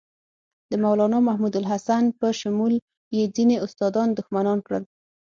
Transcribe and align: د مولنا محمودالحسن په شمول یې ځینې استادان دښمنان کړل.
د 0.69 0.73
مولنا 0.83 1.19
محمودالحسن 1.29 2.03
په 2.19 2.27
شمول 2.39 2.73
یې 3.15 3.23
ځینې 3.35 3.55
استادان 3.65 4.07
دښمنان 4.11 4.57
کړل. 4.67 4.83